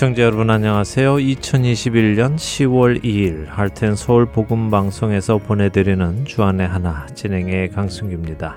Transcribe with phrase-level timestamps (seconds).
[0.00, 1.16] 애청자 여러분 안녕하세요.
[1.16, 8.56] 2021년 10월 2일 할텐 서울 복음 방송에서 보내드리는 주안의 하나 진행의 강승규입니다.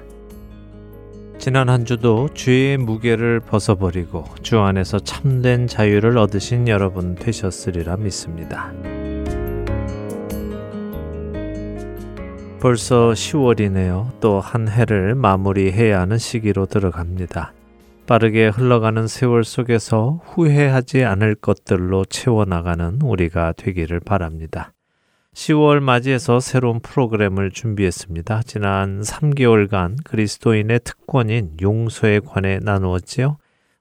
[1.39, 8.71] 지난 한 주도 죄의 무게를 벗어버리고 주 안에서 참된 자유를 얻으신 여러분 되셨으리라 믿습니다.
[12.61, 14.21] 벌써 10월이네요.
[14.21, 17.51] 또 한 해를 마무리해야 하는 시기로 들어갑니다.
[18.05, 24.73] 빠르게 흘러가는 세월 속에서 후회하지 않을 것들로 채워나가는 우리가 되기를 바랍니다.
[25.33, 28.43] 10월 맞이해서 새로운 프로그램을 준비했습니다.
[28.43, 33.37] 지난 3개월간 그리스도인의 특권인 용서에 관해 나누었지요.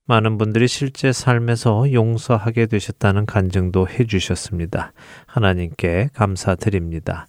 [0.06, 4.92] 많은 분들이 실제 삶에서 용서하게 되셨다는 간증도 해주셨습니다.
[5.26, 7.26] 하나님께 감사드립니다.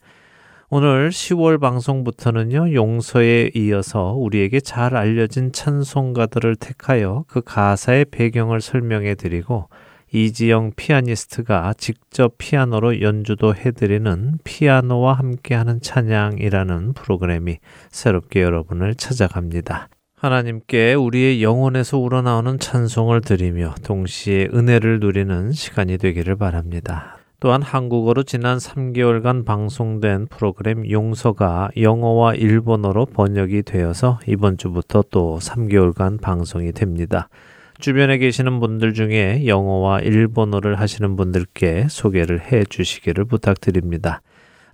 [0.76, 9.70] 오늘 10월 방송부터는요, 용서에 이어서 우리에게 잘 알려진 찬송가들을 택하여 그 가사의 배경을 설명해 드리고,
[10.12, 17.60] 이지영 피아니스트가 직접 피아노로 연주도 해드리는 피아노와 함께하는 찬양이라는 프로그램이
[17.92, 19.90] 새롭게 여러분을 찾아갑니다.
[20.16, 27.23] 하나님께 우리의 영혼에서 우러나오는 찬송을 드리며 동시에 은혜를 누리는 시간이 되기를 바랍니다.
[27.44, 36.22] 또한 한국어로 지난 3개월간 방송된 프로그램 용서가 영어와 일본어로 번역이 되어서 이번 주부터 또 3개월간
[36.22, 37.28] 방송이 됩니다.
[37.80, 44.22] 주변에 계시는 분들 중에 영어와 일본어를 하시는 분들께 소개를 해 주시기를 부탁드립니다.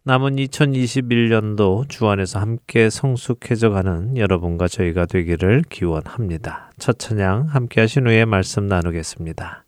[0.03, 6.69] 남은 2021년도 주 안에서 함께 성숙해져 가는 여러분과 저희가 되기를 기원합니다.
[6.77, 9.63] 첫 찬양 함께 하신 후에 말씀 나누겠습니다.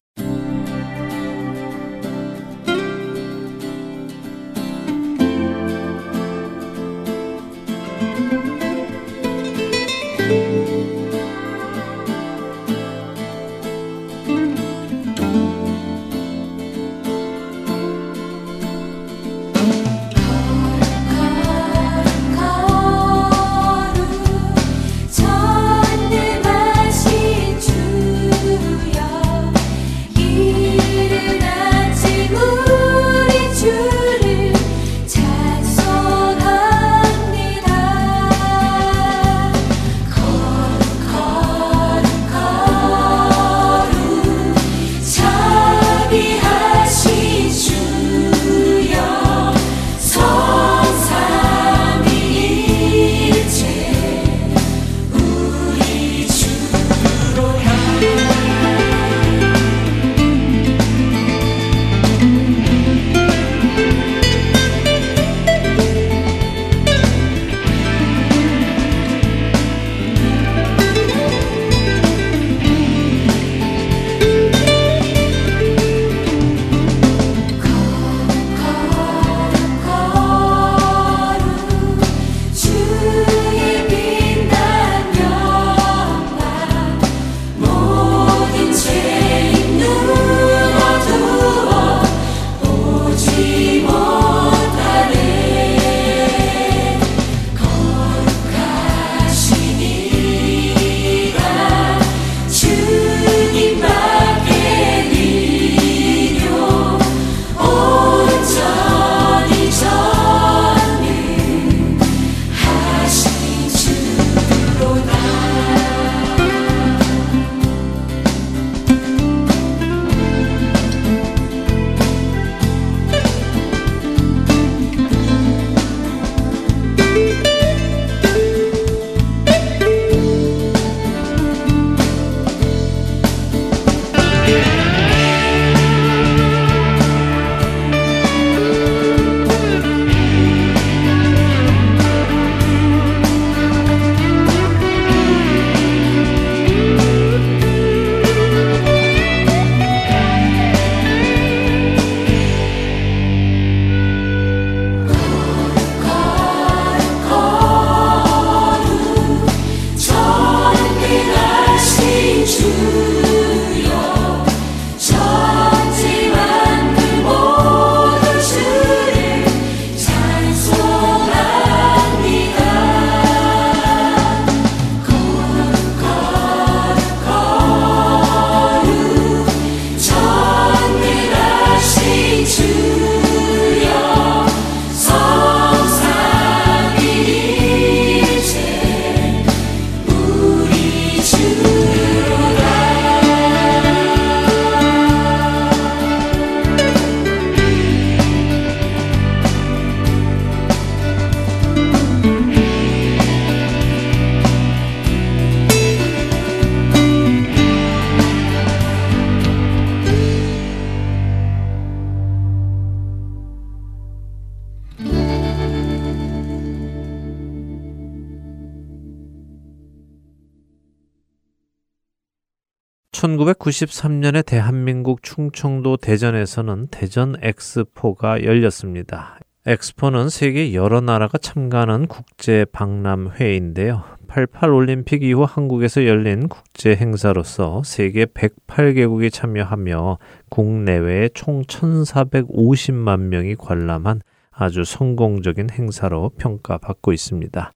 [223.42, 229.40] 1993년에 대한민국 충청도 대전에서는 대전 엑스포가 열렸습니다.
[229.66, 234.04] 엑스포는 세계 여러 나라가 참가하는 국제 박람회인데요.
[234.28, 244.22] 88 올림픽 이후 한국에서 열린 국제 행사로서 세계 108개국이 참여하며 국내외에 총 1,450만 명이 관람한
[244.52, 247.74] 아주 성공적인 행사로 평가받고 있습니다.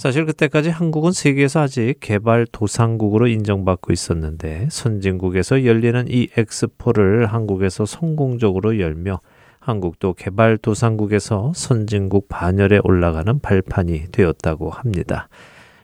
[0.00, 8.80] 사실 그때까지 한국은 세계에서 아직 개발 도상국으로 인정받고 있었는데 선진국에서 열리는 이 엑스포를 한국에서 성공적으로
[8.80, 9.20] 열며
[9.58, 15.28] 한국도 개발 도상국에서 선진국 반열에 올라가는 발판이 되었다고 합니다.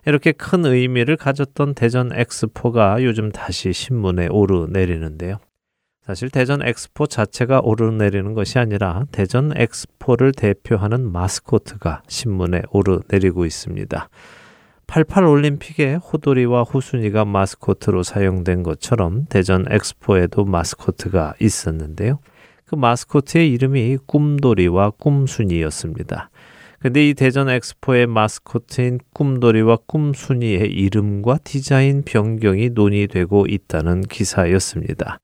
[0.07, 5.41] 이렇게 큰 의미를 가졌던 대전 엑스포가 요즘 다시 신문에 오르내리는데요.
[6.07, 14.09] 사실 대전 엑스포 자체가 오르내리는 것이 아니라 대전 엑스포를 대표하는 마스코트가 신문에 오르내리고 있습니다.
[14.87, 22.21] 88 올림픽에 호돌이와 후순이가 마스코트로 사용된 것처럼 대전 엑스포에도 마스코트가 있었는데요.
[22.67, 26.31] 그 마스코트의 이름이 꿈돌이와 꿈순이였습니다.
[26.79, 35.19] 근데 이 대전 엑스포의 마스코트인 꿈돌이와 꿈순이의 이름과 디자인 변경이 논의되고 있다는 기사였습니다.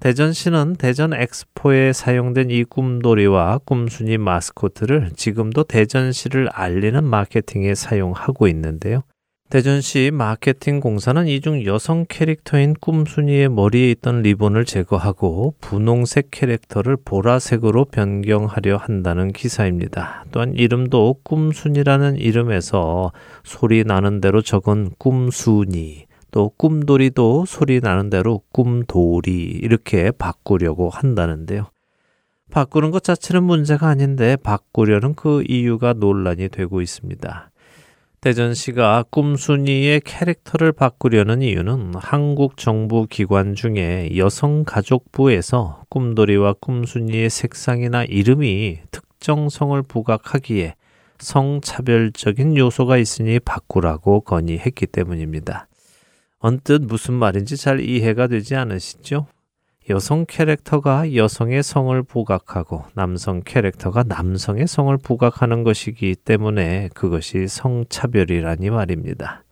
[0.00, 9.02] 대전시는 대전 엑스포에 사용된 이 꿈돌이와 꿈순이 마스코트를 지금도 대전시를 알리는 마케팅에 사용하고 있는데요.
[9.48, 18.76] 대전시 마케팅 공사는 이중 여성 캐릭터인 꿈순이의 머리에 있던 리본을 제거하고 분홍색 캐릭터를 보라색으로 변경하려
[18.76, 20.24] 한다는 기사입니다.
[20.32, 23.12] 또한 이름도 꿈순이라는 이름에서
[23.44, 31.70] 소리 나는 대로 적은 꿈순이, 또 꿈돌이도 소리 나는 대로 꿈돌이 이렇게 바꾸려고 한다는데요.
[32.50, 37.50] 바꾸는 것 자체는 문제가 아닌데 바꾸려는 그 이유가 논란이 되고 있습니다.
[38.20, 49.48] 대전시가 꿈순이의 캐릭터를 바꾸려는 이유는 한국 정부 기관 중에 여성가족부에서 꿈돌이와 꿈순이의 색상이나 이름이 특정
[49.48, 50.74] 성을 부각하기에
[51.18, 55.68] 성차별적인 요소가 있으니 바꾸라고 건의했기 때문입니다.
[56.38, 59.26] 언뜻 무슨 말인지 잘 이해가 되지 않으시죠?
[59.88, 69.45] 여성 캐릭터가 여성의 성을 부각하고 남성 캐릭터가 남성의 성을 부각하는 것이기 때문에 그것이 성차별이라니 말입니다.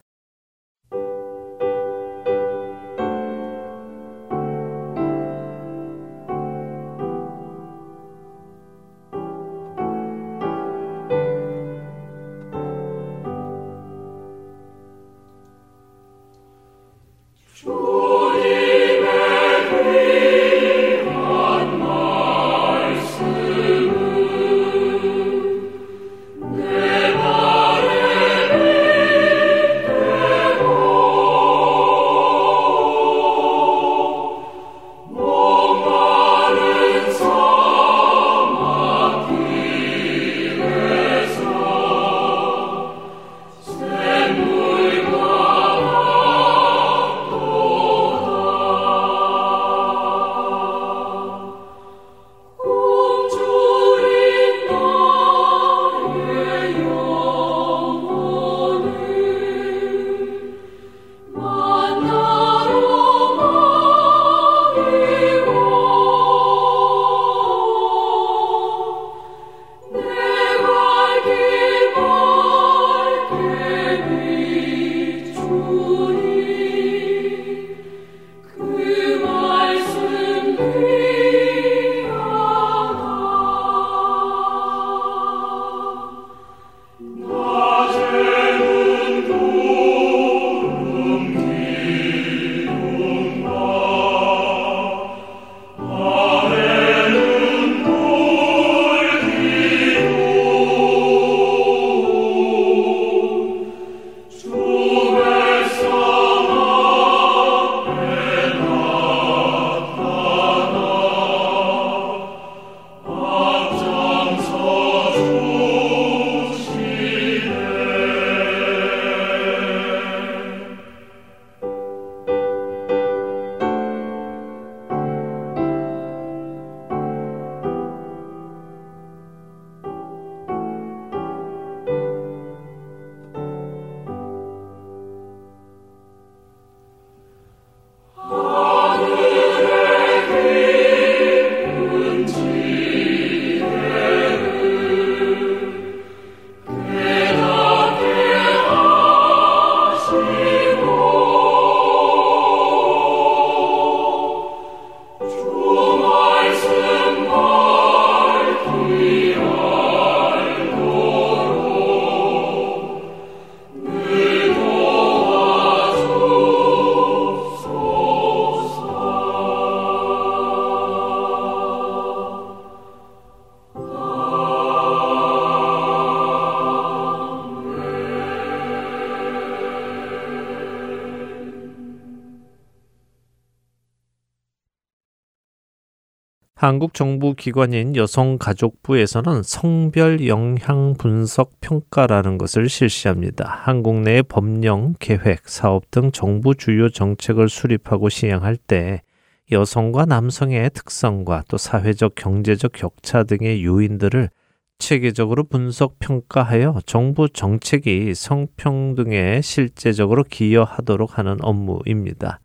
[186.65, 193.61] 한국 정부 기관인 여성가족부에서는 성별 영향 분석 평가라는 것을 실시합니다.
[193.65, 199.03] 한국 내 법령, 계획, 사업 등 정부 주요 정책을 수립하고 시행할 때
[199.51, 204.31] 여성과 남성의 특성과 또 사회적 경제적 격차 등의 요인들을
[204.79, 212.39] 체계적으로 분석 평가하여 정부 정책이 성평등에 실제적으로 기여하도록 하는 업무입니다.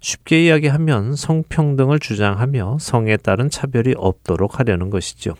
[0.00, 5.34] 쉽게 이야기하면 성평등을 주장하며 성에 따른 차별이 없도록 하려는 것이죠.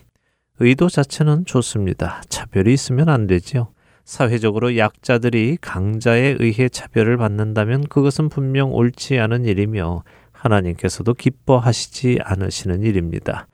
[0.60, 2.22] 의도 자체는 좋습니다.
[2.28, 3.68] 차별이 있으면 안 되지요.
[4.04, 13.46] 사회적으로 약자들이 강자에 의해 차별을 받는다면 그것은 분명 옳지 않은 일이며 하나님께서도 기뻐하시지 않으시는 일입니다.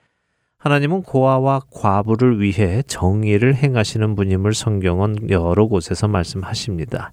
[0.58, 7.12] 하나님은 고아와 과부를 위해 정의를 행하시는 분임을 성경은 여러 곳에서 말씀하십니다.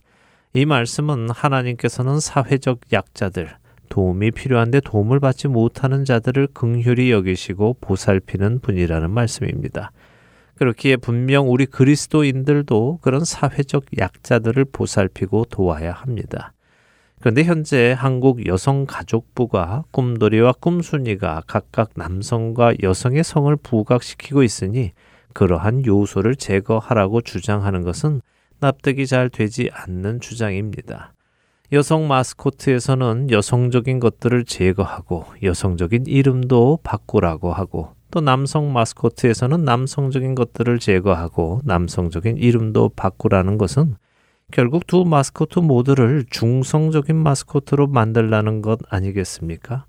[0.54, 3.50] 이 말씀은 하나님께서는 사회적 약자들,
[3.92, 9.92] 도움이 필요한데 도움을 받지 못하는 자들을 긍휼히 여기시고 보살피는 분이라는 말씀입니다.
[10.56, 16.54] 그렇기에 분명 우리 그리스도인들도 그런 사회적 약자들을 보살피고 도와야 합니다.
[17.20, 24.94] 그런데 현재 한국 여성가족부가 꿈돌이와 꿈순이가 각각 남성과 여성의 성을 부각시키고 있으니
[25.34, 28.22] 그러한 요소를 제거하라고 주장하는 것은
[28.62, 31.14] 납득이 잘 되지 않는 주장입니다.
[31.74, 41.62] 여성 마스코트에서는 여성적인 것들을 제거하고 여성적인 이름도 바꾸라고 하고 또 남성 마스코트에서는 남성적인 것들을 제거하고
[41.64, 43.96] 남성적인 이름도 바꾸라는 것은
[44.52, 49.86] 결국 두 마스코트 모두를 중성적인 마스코트로 만들라는 것 아니겠습니까?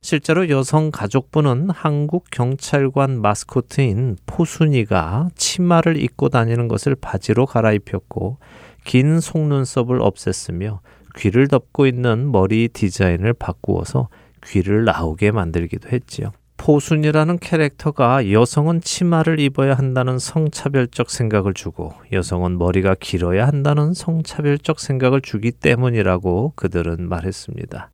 [0.00, 8.38] 실제로 여성 가족부는 한국 경찰관 마스코트인 포순이가 치마를 입고 다니는 것을 바지로 갈아입혔고
[8.84, 10.78] 긴 속눈썹을 없앴으며
[11.18, 14.08] 귀를 덮고 있는 머리 디자인을 바꾸어서
[14.44, 16.32] 귀를 나오게 만들기도 했지요.
[16.56, 25.20] 포순이라는 캐릭터가 여성은 치마를 입어야 한다는 성차별적 생각을 주고 여성은 머리가 길어야 한다는 성차별적 생각을
[25.20, 27.90] 주기 때문이라고 그들은 말했습니다.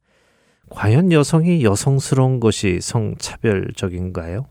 [0.70, 4.46] 과연 여성이 여성스러운 것이 성차별적인가요?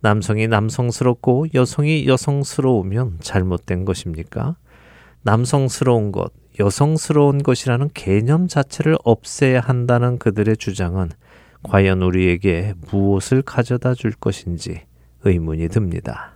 [0.00, 4.56] 남성이 남성스럽고 여성이 여성스러우면 잘못된 것입니까?
[5.22, 11.10] 남성스러운 것, 여성스러운 것이라는 개념 자체를 없애야 한다는 그들의 주장은
[11.62, 14.82] 과연 우리에게 무엇을 가져다 줄 것인지
[15.24, 16.33] 의문이 듭니다.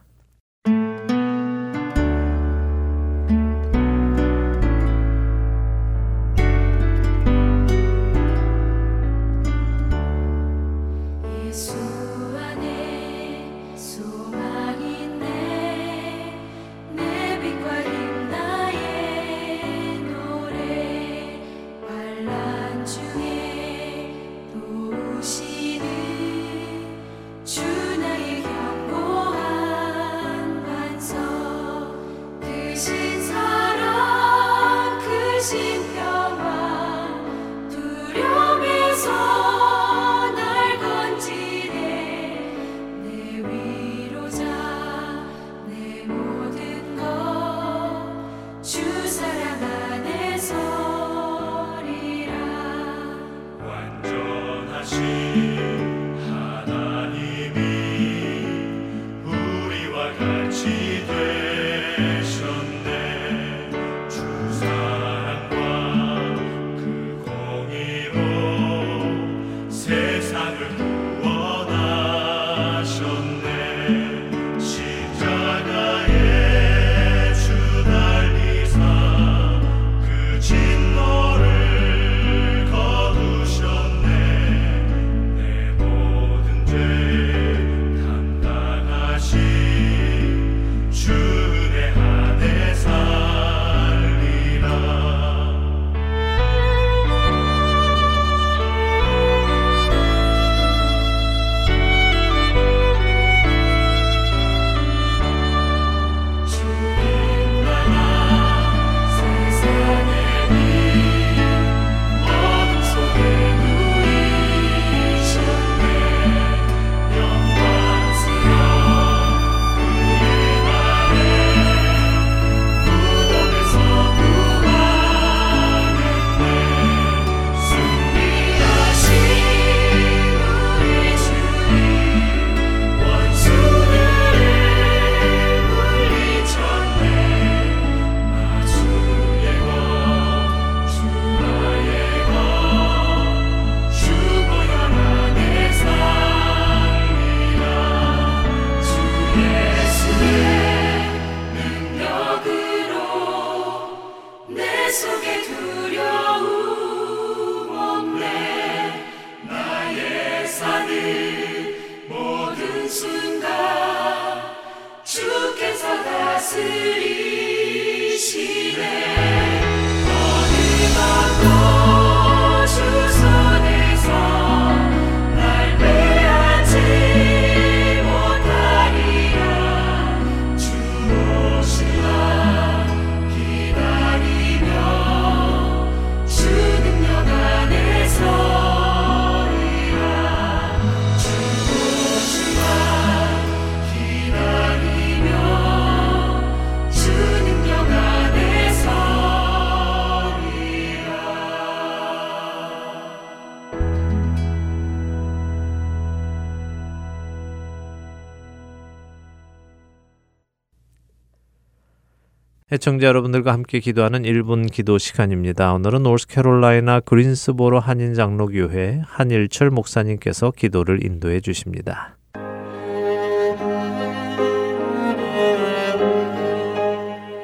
[212.78, 215.72] 애청자 여러분들과 함께 기도하는 1분 기도 시간입니다.
[215.74, 222.16] 오늘은 노스캐롤라이나 그린스보로 한인 장로교회 한일철 목사님께서 기도를 인도해 주십니다.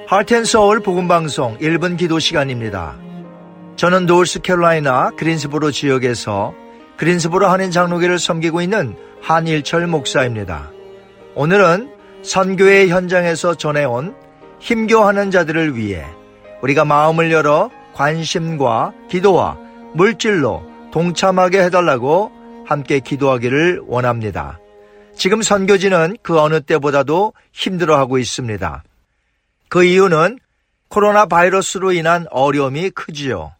[0.06, 2.96] 하트앤서울 복음방송 1분 기도 시간입니다.
[3.74, 6.54] 저는 노스캐롤라이나 그린스보로 지역에서
[6.96, 10.70] 그린스보로 한인 장로교를 섬기고 있는 한일철 목사입니다.
[11.34, 11.90] 오늘은
[12.22, 14.14] 선교의 현장에서 전해온
[14.64, 16.06] 힘겨워하는 자들을 위해
[16.62, 19.58] 우리가 마음을 열어 관심과 기도와
[19.92, 22.32] 물질로 동참하게 해달라고
[22.64, 24.58] 함께 기도하기를 원합니다.
[25.14, 28.82] 지금 선교지는 그 어느 때보다도 힘들어하고 있습니다.
[29.68, 30.38] 그 이유는
[30.88, 33.52] 코로나 바이러스로 인한 어려움이 크지요.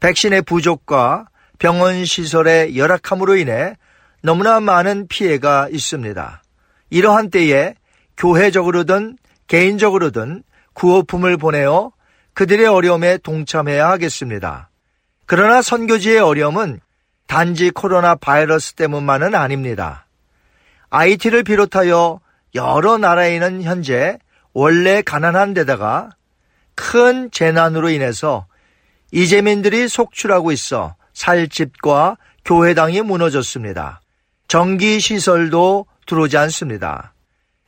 [0.00, 1.26] 백신의 부족과
[1.60, 3.76] 병원 시설의 열악함으로 인해
[4.20, 6.42] 너무나 많은 피해가 있습니다.
[6.90, 7.74] 이러한 때에
[8.16, 9.16] 교회적으로든
[9.50, 11.90] 개인적으로든 구호품을 보내어
[12.34, 14.70] 그들의 어려움에 동참해야 하겠습니다.
[15.26, 16.78] 그러나 선교지의 어려움은
[17.26, 20.06] 단지 코로나 바이러스 때문만은 아닙니다.
[20.90, 22.20] IT를 비롯하여
[22.54, 24.18] 여러 나라에는 현재
[24.52, 26.10] 원래 가난한 데다가
[26.76, 28.46] 큰 재난으로 인해서
[29.10, 34.00] 이재민들이 속출하고 있어 살 집과 교회당이 무너졌습니다.
[34.46, 37.14] 전기 시설도 들어오지 않습니다.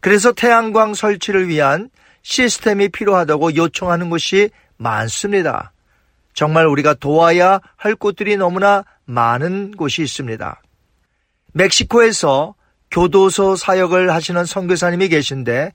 [0.02, 1.88] 그래서 태양광 설치를 위한
[2.22, 5.72] 시스템이 필요하다고 요청하는 곳이 많습니다.
[6.34, 10.60] 정말 우리가 도와야 할 곳들이 너무나 많은 곳이 있습니다.
[11.52, 12.56] 멕시코에서
[12.90, 15.72] 교도소 사역을 하시는 선교사님이 계신데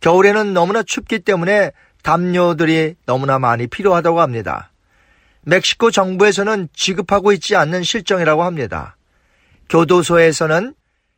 [0.00, 4.72] 겨울에는 너무나 춥기 때문에 담요들이 너무나 많이 필요하다고 합니다.
[5.42, 8.96] 멕시코 정부에서는 지급하고 있지 않는 실정이라고 합니다.
[9.68, 10.74] 교도소에서는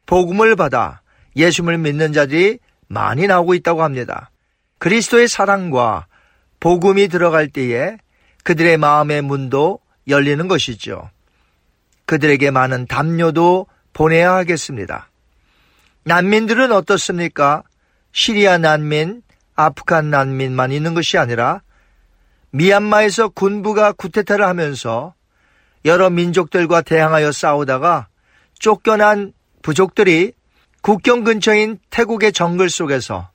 [0.06, 0.99] 복음을 받아
[1.36, 4.30] 예수를 믿는 자들이 많이 나오고 있다고 합니다.
[4.78, 6.06] 그리스도의 사랑과
[6.58, 7.96] 복음이 들어갈 때에
[8.44, 11.10] 그들의 마음의 문도 열리는 것이죠.
[12.06, 15.08] 그들에게 많은 담요도 보내야 하겠습니다.
[16.04, 17.62] 난민들은 어떻습니까?
[18.12, 19.22] 시리아 난민,
[19.54, 21.62] 아프간 난민만 있는 것이 아니라
[22.50, 25.14] 미얀마에서 군부가 구테타를 하면서
[25.84, 28.08] 여러 민족들과 대항하여 싸우다가
[28.58, 30.32] 쫓겨난 부족들이
[30.82, 33.30] 국경 근처인 태국의 정글 속에서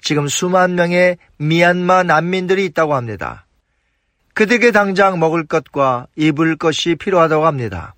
[0.00, 3.46] 지금 수만 명의 미얀마 난민들이 있다고 합니다.
[4.34, 7.94] 그들에게 당장 먹을 것과 입을 것이 필요하다고 합니다.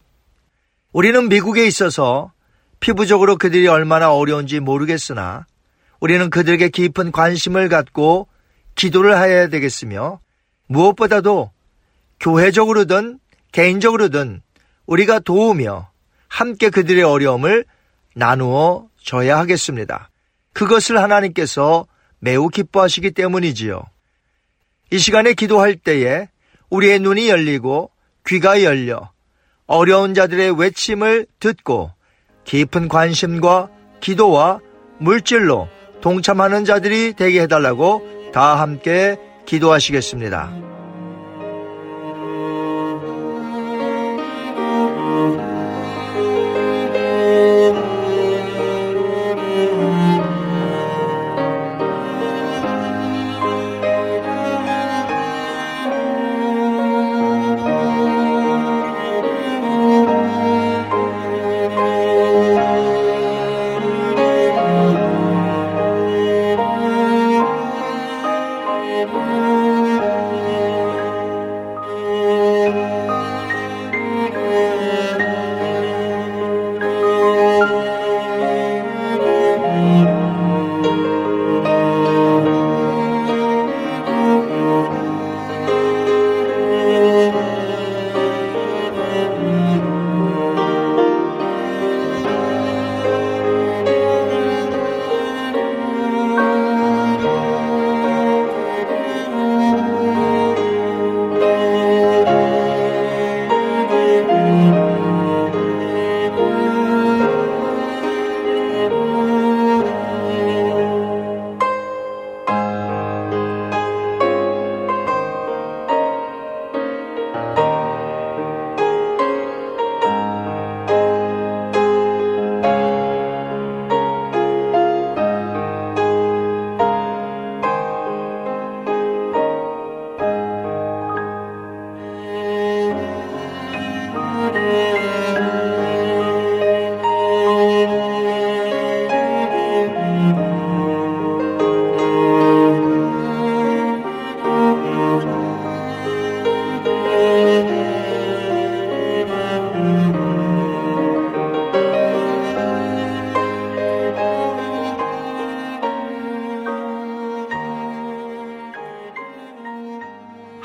[0.92, 2.32] 우리는 미국에 있어서
[2.80, 5.46] 피부적으로 그들이 얼마나 어려운지 모르겠으나
[6.00, 8.26] 우리는 그들에게 깊은 관심을 갖고
[8.74, 10.20] 기도를 해야 되겠으며
[10.66, 11.50] 무엇보다도
[12.20, 13.18] 교회적으로든
[13.52, 14.40] 개인적으로든
[14.86, 15.90] 우리가 도우며
[16.28, 17.64] 함께 그들의 어려움을
[18.14, 20.08] 나누어 줘야 하겠습니다.
[20.52, 21.84] 그것을 하나님께서
[22.20, 23.82] 매우 기뻐하시기 때문이지요.
[24.92, 26.28] 이 시간에 기도할 때에
[26.68, 27.90] 우리의 눈이 열리고
[28.24, 29.10] 귀가 열려
[29.66, 31.90] 어려운 자들의 외침을 듣고
[32.44, 33.68] 깊은 관심과
[33.98, 34.60] 기도와
[34.98, 35.68] 물질로
[36.02, 40.69] 동참하는 자들이 되게 해달라고 다 함께 기도하시겠습니다.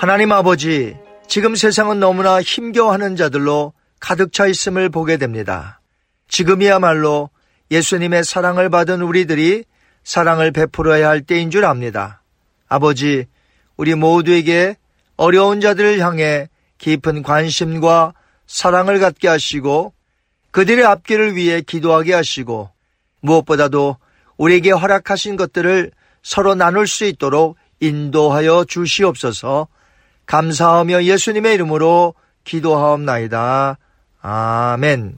[0.05, 0.95] 하나님 아버지,
[1.27, 5.81] 지금 세상은 너무나 힘겨워하는 자들로 가득 차 있음을 보게 됩니다.
[6.27, 7.31] 지금이야말로
[7.71, 9.63] 예수님의 사랑을 받은 우리들이
[10.03, 12.21] 사랑을 베풀어야 할 때인 줄 압니다.
[12.67, 13.25] 아버지,
[13.77, 14.77] 우리 모두에게
[15.17, 18.13] 어려운 자들을 향해 깊은 관심과
[18.45, 19.91] 사랑을 갖게 하시고
[20.51, 22.69] 그들의 앞길을 위해 기도하게 하시고
[23.21, 23.97] 무엇보다도
[24.37, 25.89] 우리에게 허락하신 것들을
[26.21, 29.67] 서로 나눌 수 있도록 인도하여 주시옵소서
[30.25, 33.77] 감사하며 예수님의 이름으로 기도하옵나이다.
[34.21, 35.17] 아멘.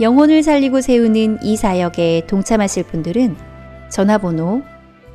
[0.00, 3.36] 영혼을 살리고 세우는 이 사역에 동참하실 분들은
[3.90, 4.62] 전화번호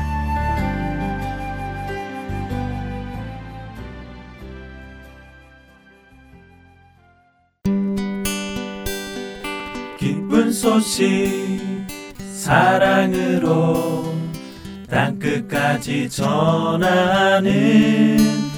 [9.97, 11.09] 기쁜 소식
[12.33, 14.05] 사랑으로
[14.89, 18.58] 땅 끝까지 전하는 아랜소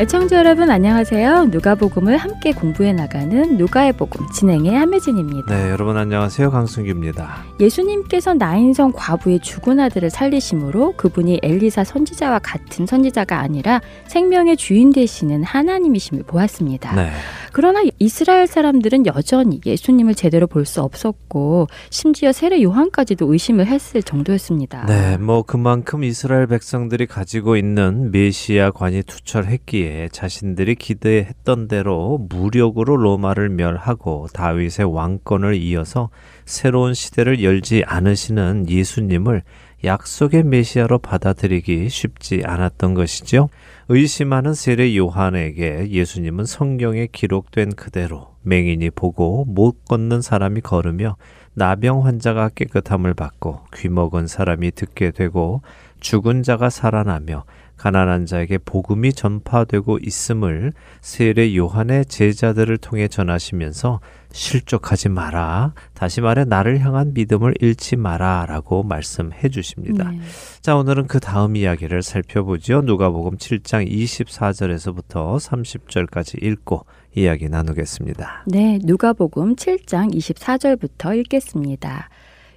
[0.00, 1.46] 애청자 여러분 안녕하세요.
[1.46, 5.52] 누가복음을 함께 공부해 나가는 누가의 복음 진행의 함혜진입니다.
[5.52, 6.52] 네, 여러분 안녕하세요.
[6.52, 7.44] 강승규입니다.
[7.58, 15.42] 예수님께서 나인성 과부의 죽은 아들을 살리심으로 그분이 엘리사 선지자와 같은 선지자가 아니라 생명의 주인 되시는
[15.42, 16.94] 하나님이심을 보았습니다.
[16.94, 17.10] 네.
[17.58, 24.86] 그러나 이스라엘 사람들은 여전히 예수님을 제대로 볼 수 없었고 심지어 세례 요한까지도 의심을 했을 정도였습니다.
[24.86, 34.28] 네, 뭐 그만큼 이스라엘 백성들이 가지고 있는 메시아관이 투철했기에 자신들이 기대했던 대로 무력으로 로마를 멸하고
[34.34, 36.10] 다윗의 왕권을 이어서
[36.44, 39.42] 새로운 시대를 열지 않으시는 예수님을
[39.84, 43.48] 약속의 메시아로 받아들이기 쉽지 않았던 것이죠.
[43.88, 51.16] 의심하는 세례 요한에게 예수님은 성경에 기록된 그대로 맹인이 보고 못 걷는 사람이 걸으며
[51.54, 55.62] 나병 환자가 깨끗함을 받고 귀먹은 사람이 듣게 되고
[56.00, 57.44] 죽은 자가 살아나며
[57.78, 64.00] 가난한 자에게 복음이 전파되고 있음을 세례 요한의 제자들을 통해 전하시면서
[64.32, 65.72] 실족하지 마라.
[65.94, 70.10] 다시 말해 나를 향한 믿음을 잃지 마라라고 말씀해 주십니다.
[70.10, 70.20] 네.
[70.60, 72.82] 자, 오늘은 그 다음 이야기를 살펴보죠.
[72.82, 78.44] 누가복음 7장 24절에서부터 30절까지 읽고 이야기 나누겠습니다.
[78.46, 82.10] 네, 누가복음 7장 24절부터 읽겠습니다.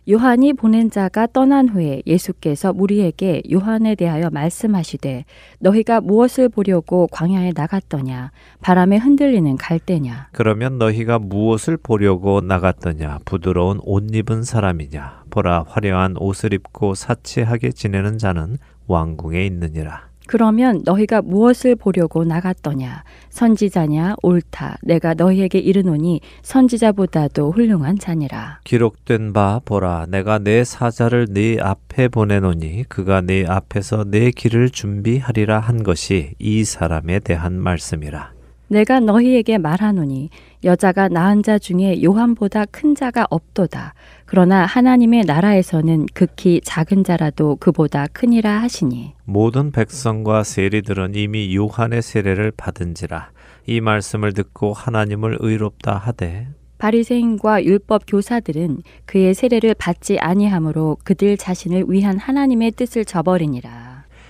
[0.09, 5.25] 요한이 보낸 자가 떠난 후에 예수께서 무리에게 요한에 대하여 말씀하시되
[5.59, 8.31] 너희가 무엇을 보려고 광야에 나갔더냐?
[8.61, 10.29] 바람에 흔들리는 갈대냐?
[10.31, 13.19] 그러면 너희가 무엇을 보려고 나갔더냐?
[13.25, 15.23] 부드러운 옷 입은 사람이냐?
[15.29, 23.03] 보라 화려한 옷을 입고 사치하게 지내는 자는 왕궁에 있느니라 그러면 너희가 무엇을 보려고 나갔더냐?
[23.31, 24.15] 선지자냐?
[24.23, 24.77] 옳다.
[24.81, 28.61] 내가 너희에게 이르노니 선지자보다도 훌륭한 자니라.
[28.63, 30.05] 기록된 바 보라.
[30.07, 36.63] 내가 내 사자를 네 앞에 보내노니 그가 네 앞에서 내 길을 준비하리라 한 것이 이
[36.63, 38.31] 사람에 대한 말씀이라
[38.71, 40.29] 내가 너희에게 말하노니
[40.63, 43.93] 여자가 낳은 자 중에 요한보다 큰 자가 없도다.
[44.25, 49.13] 그러나 하나님의 나라에서는 극히 작은 자라도 그보다 크니라 하시니.
[49.25, 53.31] 모든 백성과 세리들은 이미 요한의 세례를 받은지라
[53.67, 61.85] 이 말씀을 듣고 하나님을 의롭다 하되 바리새인과 율법 교사들은 그의 세례를 받지 아니하므로 그들 자신을
[61.89, 63.80] 위한 하나님의 뜻을 저버리니라.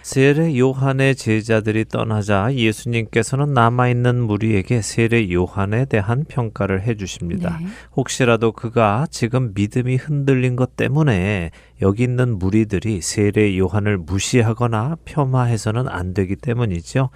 [0.01, 7.57] 세례 요한의 제자들이 떠나자 예수님께서는 남아있는 무리에게 세례 요한에 대한 평가를 해 주십니다.
[7.59, 7.67] 네.
[7.95, 16.13] 혹시라도 그가 지금 믿음이 흔들린 것 때문에 여기 있는 무리들이 세례 요한을 무시하거나 폄하해서는 안
[16.13, 17.09] 되기 때문이죠.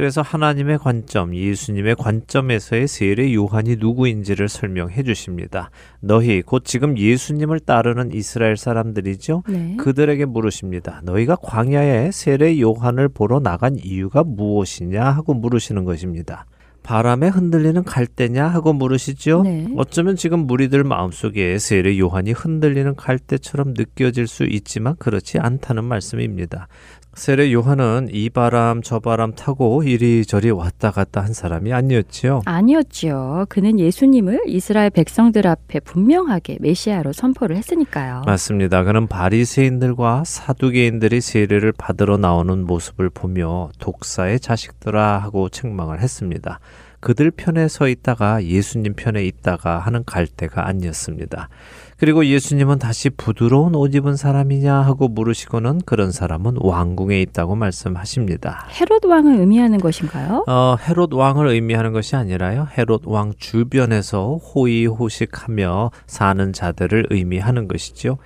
[0.00, 5.70] 그래서 하나님의 관점, 예수님의 관점에서의 세례 요한이 누구인지를 설명해 주십니다.
[6.00, 9.42] 너희 곧 지금 예수님을 따르는 이스라엘 사람들이죠.
[9.46, 9.76] 네.
[9.76, 11.02] 그들에게 물으십니다.
[11.04, 16.46] 너희가 광야에 세례 요한을 보러 나간 이유가 무엇이냐 하고 물으시는 것입니다.
[16.82, 19.42] 바람에 흔들리는 갈대냐 하고 물으시죠.
[19.42, 19.68] 네.
[19.76, 26.68] 어쩌면 지금 무리들 마음속에 세례 요한이 흔들리는 갈대처럼 느껴질 수 있지만 그렇지 않다는 말씀입니다.
[27.14, 32.42] 세례 요한은 이 바람 저 바람 타고 이리저리 왔다 갔다 한 사람이 아니었지요.
[32.44, 33.46] 아니었지요.
[33.48, 38.22] 그는 예수님을 이스라엘 백성들 앞에 분명하게 메시아로 선포를 했으니까요.
[38.26, 38.84] 맞습니다.
[38.84, 46.60] 그는 바리새인들과 사두개인들이 세례를 받으러 나오는 모습을 보며 독사의 자식들아 하고 책망을 했습니다.
[47.00, 51.48] 그들 편에 서 있다가 예수님 편에 있다가 하는 갈대가 아니었습니다.
[52.00, 58.66] 그리고 예수님은 다시 부드러운 옷 입은 사람이냐 하고 물으시고는 그런 사람은 왕궁에 있다고 말씀하십니다.
[58.80, 60.46] 헤롯 왕을 의미하는 것인가요?
[60.48, 62.68] 어, 헤롯 왕을 의미하는 것이 아니라요.
[62.78, 68.16] 헤롯 왕 주변에서 호의호식하며 사는 자들을 의미하는 것이죠.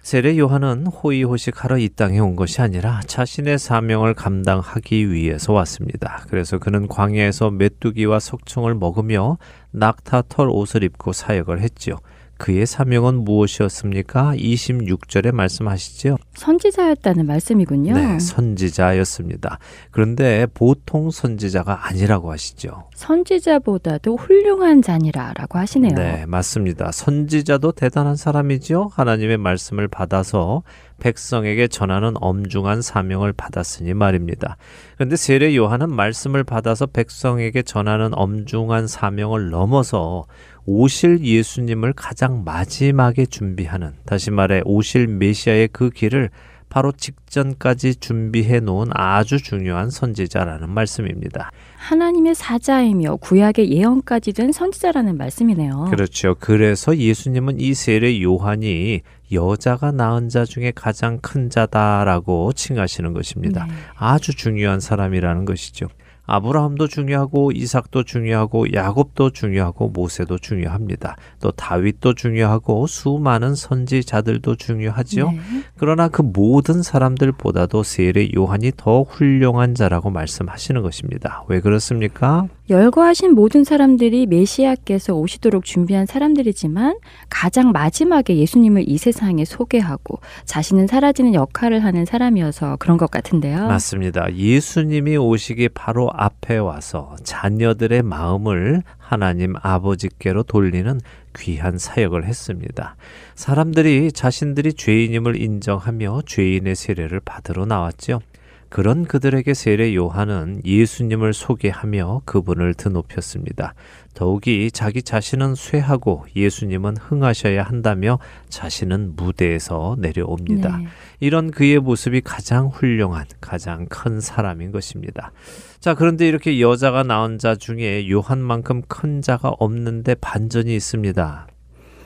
[0.00, 6.24] 세례 요한은 호의호식하러 이 땅에 온 것이 아니라 자신의 사명을 감당하기 위해서 왔습니다.
[6.30, 9.36] 그래서 그는 광야에서 메뚜기와 석청을 먹으며
[9.72, 11.96] 낙타 털 옷을 입고 사역을 했지요.
[12.38, 14.34] 그의 사명은 무엇이었습니까?
[14.36, 16.16] 26절에 말씀하시죠.
[16.34, 17.94] 선지자였다는 말씀이군요.
[17.94, 19.58] 네, 선지자였습니다.
[19.90, 22.88] 그런데 보통 선지자가 아니라고 하시죠.
[22.94, 25.94] 선지자보다도 훌륭한 자니라라고 하시네요.
[25.94, 26.92] 네, 맞습니다.
[26.92, 28.90] 선지자도 대단한 사람이지요.
[28.92, 30.62] 하나님의 말씀을 받아서
[31.00, 34.56] 백성에게 전하는 엄중한 사명을 받았으니 말입니다.
[34.96, 40.26] 그런데 세례 요한은 말씀을 받아서 백성에게 전하는 엄중한 사명을 넘어서
[40.70, 46.28] 오실 예수님을 가장 마지막에 준비하는 다시 말해 오실 메시아의 그 길을
[46.68, 51.50] 바로 직전까지 준비해 놓은 아주 중요한 선지자라는 말씀입니다.
[51.78, 55.86] 하나님의 사자이며 구약의 예언까지 된 선지자라는 말씀이네요.
[55.88, 56.36] 그렇죠.
[56.38, 59.00] 그래서 예수님은 이 세례 요한이
[59.32, 63.64] 여자가 낳은 자 중에 가장 큰 자다라고 칭하시는 것입니다.
[63.64, 63.72] 네.
[63.96, 65.86] 아주 중요한 사람이라는 것이죠.
[66.28, 71.16] 아브라함도 중요하고 이삭도 중요하고 야곱도 중요하고 모세도 중요합니다.
[71.40, 75.30] 또 다윗도 중요하고 수많은 선지자들도 중요하지요.
[75.30, 75.38] 네.
[75.76, 81.44] 그러나 그 모든 사람들보다도 세례 요한이 더 훌륭한 자라고 말씀하시는 것입니다.
[81.48, 82.46] 왜 그렇습니까?
[82.70, 86.98] 열거하신 모든 사람들이 메시아께서 오시도록 준비한 사람들이지만
[87.30, 93.68] 가장 마지막에 예수님을 이 세상에 소개하고 자신은 사라지는 역할을 하는 사람이어서 그런 것 같은데요.
[93.68, 94.34] 맞습니다.
[94.34, 101.00] 예수님이 오시기 바로 앞에 와서 자녀들의 마음을 하나님 아버지께로 돌리는
[101.38, 102.96] 귀한 사역을 했습니다.
[103.34, 108.20] 사람들이 자신들이 죄인임을 인정하며 죄인의 세례를 받으러 나왔죠.
[108.68, 113.74] 그런 그들에게 세례 요한은 예수님을 소개하며 그분을 드높였습니다.
[114.14, 120.78] 더욱이 자기 자신은 쇠하고 예수님은 흥하셔야 한다며 자신은 무대에서 내려옵니다.
[120.78, 120.86] 네.
[121.20, 125.32] 이런 그의 모습이 가장 훌륭한, 가장 큰 사람인 것입니다.
[125.80, 131.46] 자, 그런데 이렇게 여자가 낳은 자 중에 요한만큼 큰 자가 없는데 반전이 있습니다.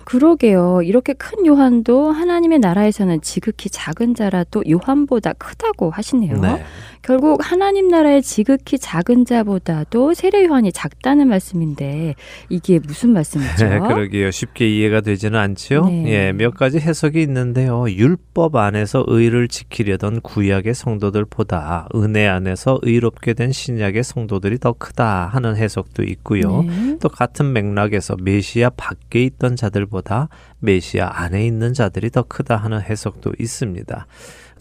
[0.05, 0.83] 그러게요.
[0.83, 6.41] 이렇게 큰 요한도 하나님의 나라에서는 지극히 작은 자라도 요한보다 크다고 하시네요.
[6.41, 6.65] 네.
[7.03, 12.15] 결국 하나님 나라의 지극히 작은 자보다도 세례 요한이 작다는 말씀인데
[12.49, 13.69] 이게 무슨 말씀이죠?
[13.69, 14.31] 네, 그러게요.
[14.31, 15.87] 쉽게 이해가 되지는 않죠.
[15.87, 16.05] 네.
[16.07, 17.91] 예, 몇 가지 해석이 있는데요.
[17.91, 25.57] 율법 안에서 의를 지키려던 구약의 성도들보다 은혜 안에서 의롭게 된 신약의 성도들이 더 크다 하는
[25.57, 26.63] 해석도 있고요.
[26.63, 26.99] 네.
[27.01, 30.29] 또 같은 맥락에서 메시아 밖에 있던 자들보다
[30.61, 34.07] 메시아 안에 있는 자들이 더 크다 하는 해석도 있습니다.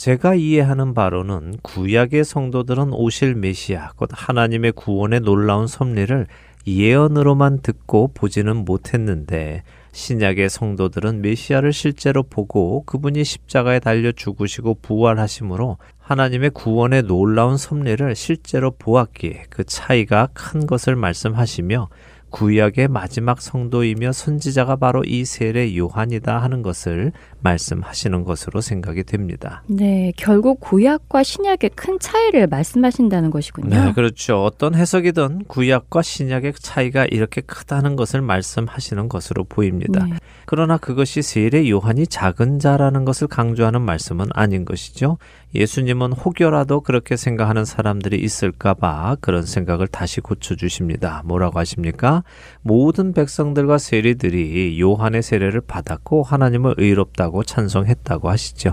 [0.01, 6.25] 제가 이해하는 바로는 구약의 성도들은 오실 메시아, 곧 하나님의 구원의 놀라운 섭리를
[6.65, 16.49] 예언으로만 듣고 보지는 못했는데 신약의 성도들은 메시아를 실제로 보고 그분이 십자가에 달려 죽으시고 부활하심으로 하나님의
[16.49, 21.89] 구원의 놀라운 섭리를 실제로 보았기에 그 차이가 큰 것을 말씀하시며
[22.31, 27.11] 구약의 마지막 성도이며 선지자가 바로 이 세례 요한이다 하는 것을
[27.41, 29.63] 말씀하시는 것으로 생각이 됩니다.
[29.67, 33.69] 네, 결국 구약과 신약의 큰 차이를 말씀하신다는 것이군요.
[33.69, 34.43] 네, 그렇죠.
[34.43, 40.05] 어떤 해석이든 구약과 신약의 차이가 이렇게 크다는 것을 말씀하시는 것으로 보입니다.
[40.05, 40.13] 네.
[40.45, 45.17] 그러나 그것이 세례 요한이 작은 자라는 것을 강조하는 말씀은 아닌 것이죠.
[45.53, 51.23] 예수님은 혹여라도 그렇게 생각하는 사람들이 있을까봐 그런 생각을 다시 고쳐주십니다.
[51.25, 52.23] 뭐라고 하십니까?
[52.61, 58.71] 모든 백성들과 세리들이 요한의 세례를 받았고 하나님을 의롭다고 찬송했다고 하시죠.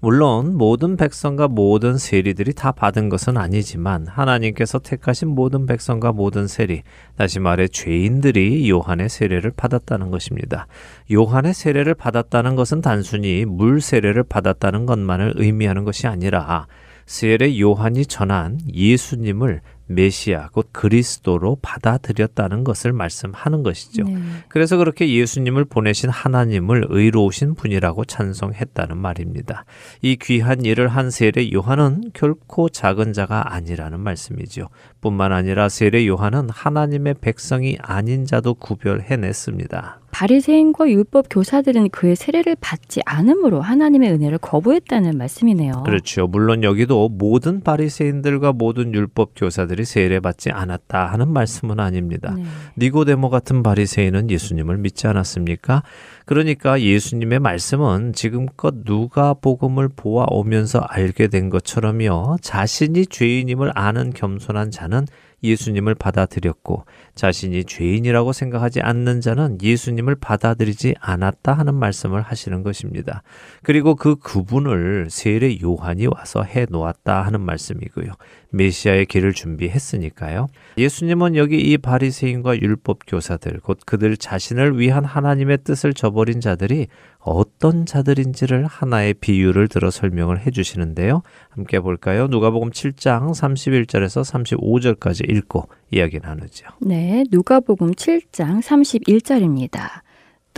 [0.00, 6.82] 물론 모든 백성과 모든 세리들이 다 받은 것은 아니지만 하나님께서 택하신 모든 백성과 모든 세리,
[7.16, 10.68] 다시 말해 죄인들이 요한의 세례를 받았다는 것입니다.
[11.12, 16.68] 요한의 세례를 받았다는 것은 단순히 물 세례를 받았다는 것만을 의미하는 것이 아니라
[17.06, 24.04] 세례 요한이 전한 예수님을 메시아 곧 그리스도로 받아들였다는 것을 말씀하는 것이죠.
[24.04, 24.18] 네.
[24.48, 29.64] 그래서 그렇게 예수님을 보내신 하나님을 의로우신 분이라고 찬송했다는 말입니다.
[30.02, 34.68] 이 귀한 일을 한 세례 요한은 결코 작은 자가 아니라는 말씀이죠.
[35.00, 40.00] 뿐만 아니라 세례 요한은 하나님의 백성이 아닌 자도 구별해냈습니다.
[40.18, 45.84] 바리새인과 율법 교사들은 그의 세례를 받지 않으므로 하나님의 은혜를 거부했다는 말씀이네요.
[45.84, 46.26] 그렇죠.
[46.26, 52.34] 물론 여기도 모든 바리새인들과 모든 율법 교사들이 세례 받지 않았다 하는 말씀은 아닙니다.
[52.36, 52.42] 네.
[52.78, 55.84] 니고데모 같은 바리새인은 예수님을 믿지 않았습니까?
[56.24, 62.38] 그러니까 예수님의 말씀은 지금껏 누가 복음을 보아 오면서 알게 된 것처럼요.
[62.42, 65.06] 자신이 죄인임을 아는 겸손한 자는
[65.42, 66.84] 예수님을 받아들였고
[67.14, 73.22] 자신이 죄인이라고 생각하지 않는 자는 예수님을 받아들이지 않았다 하는 말씀을 하시는 것입니다.
[73.62, 78.12] 그리고 그 구분을 세례 요한이 와서 해 놓았다 하는 말씀이고요.
[78.50, 80.48] 메시아의 길을 준비했으니까요.
[80.78, 86.86] 예수님은 여기 이 바리새인과 율법 교사들 곧 그들 자신을 위한 하나님의 뜻을 저버린 자들이
[87.18, 91.22] 어떤 자들인지를 하나의 비유를 들어 설명을 해 주시는데요.
[91.50, 92.26] 함께 볼까요?
[92.28, 96.66] 누가복음 7장 31절에서 35절까지 읽고 이야기 나누죠.
[96.80, 100.07] 네, 누가복음 7장 31절입니다.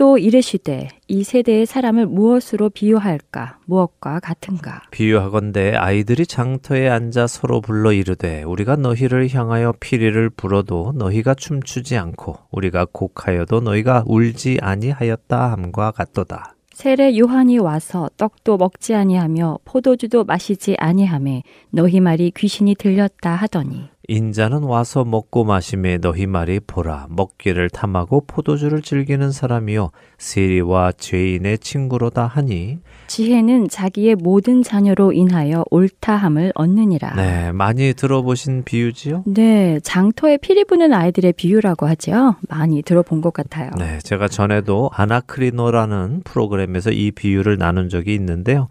[0.01, 3.59] 또 이르시되 이 세대의 사람을 무엇으로 비유할까?
[3.67, 4.81] 무엇과 같은가?
[4.89, 12.35] 비유하건대 아이들이 장터에 앉아 서로 불러 이르되 우리가 너희를 향하여 피리를 불어도 너희가 춤추지 않고
[12.49, 16.55] 우리가 곡하여도 너희가 울지 아니하였다 함과 같도다.
[16.73, 24.63] 세례 요한이 와서 떡도 먹지 아니하며 포도주도 마시지 아니하매 너희 말이 귀신이 들렸다 하더니 인자는
[24.63, 32.79] 와서 먹고 마심에 너희 말이 보라 먹기를 탐하고 포도주를 즐기는 사람이요 세리와 죄인의 친구로다 하니
[33.07, 37.15] 지혜는 자기의 모든 자녀로 인하여 옳다함을 얻느니라.
[37.15, 39.23] 네, 많이 들어보신 비유지요?
[39.27, 42.35] 네, 장터에 피리 부는 아이들의 비유라고 하죠.
[42.49, 43.71] 많이 들어본 것 같아요.
[43.77, 48.67] 네, 제가 전에도 아나크리노라는 프로그램에서 이 비유를 나눈 적이 있는데요.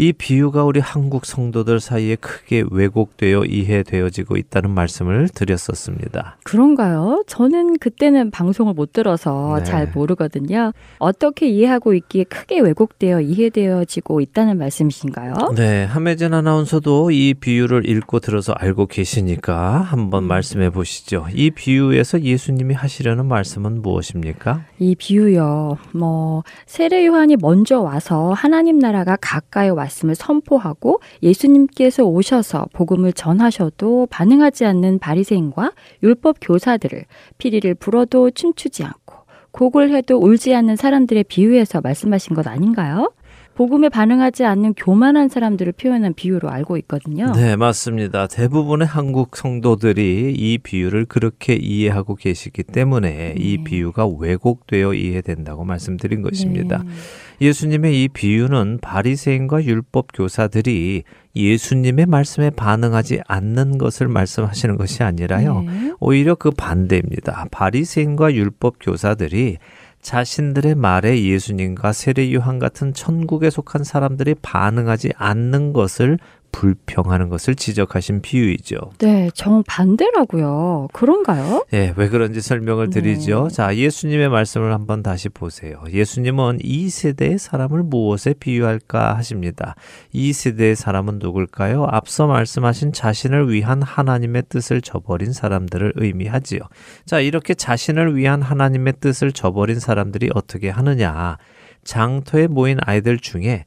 [0.00, 6.38] 이 비유가 우리 한국 성도들 사이에 크게 왜곡되어 이해되어지고 있다는 말씀을 드렸었습니다.
[6.42, 7.22] 그런가요?
[7.26, 9.64] 저는 그때는 방송을 못 들어서 네.
[9.64, 10.72] 잘 모르거든요.
[11.00, 15.34] 어떻게 이해하고 있기에 크게 왜곡되어 이해되어지고 있다는 말씀이신가요?
[15.54, 21.26] 네, 함혜진 아나운서도 이 비유를 읽고 들어서 알고 계시니까 한번 말씀해 보시죠.
[21.34, 24.64] 이 비유에서 예수님이 하시려는 말씀은 무엇입니까?
[24.78, 25.76] 이 비유요.
[25.92, 34.06] 뭐 세례 요한이 먼저 와서 하나님 나라가 가까이 왔 음을 선포하고 예수님께서 오셔서 복음을 전하셔도
[34.10, 35.72] 반응하지 않는 바리새인과
[36.02, 37.04] 율법 교사들을
[37.38, 39.20] 피리를 불어도 춤추지 않고
[39.52, 43.12] 곡을 해도 울지 않는 사람들의 비유에서 말씀하신 것 아닌가요?
[43.60, 47.30] 복음에 반응하지 않는 교만한 사람들을 표현한 비유로 알고 있거든요.
[47.32, 48.26] 네, 맞습니다.
[48.26, 53.64] 대부분의 한국 성도들이 이 비유를 그렇게 이해하고 계시기 때문에 이 네.
[53.64, 56.78] 비유가 왜곡되어 이해된다고 말씀드린 것입니다.
[56.78, 57.46] 네.
[57.48, 61.02] 예수님의 이 비유는 바리새인과 율법 교사들이
[61.36, 65.64] 예수님의 말씀에 반응하지 않는 것을 말씀하시는 것이 아니라요.
[65.66, 65.92] 네.
[66.00, 67.48] 오히려 그 반대입니다.
[67.50, 69.58] 바리새인과 율법 교사들이
[70.02, 76.18] 자신들의 말에 예수님과 세례 요한 같은 천국에 속한 사람들이 반응하지 않는 것을
[76.52, 78.76] 불평하는 것을 지적하신 비유이죠.
[78.98, 80.88] 네, 정반대라고요.
[80.92, 81.64] 그런가요?
[81.72, 83.48] 예, 왜 그런지 설명을 드리죠.
[83.48, 83.54] 네.
[83.54, 85.82] 자, 예수님의 말씀을 한번 다시 보세요.
[85.90, 89.74] 예수님은 이 세대의 사람을 무엇에 비유할까 하십니다.
[90.12, 91.86] 이 세대의 사람은 누굴까요?
[91.90, 96.60] 앞서 말씀하신 자신을 위한 하나님의 뜻을 저버린 사람들을 의미하지요.
[97.06, 101.38] 자, 이렇게 자신을 위한 하나님의 뜻을 저버린 사람들이 어떻게 하느냐?
[101.84, 103.64] 장터에 모인 아이들 중에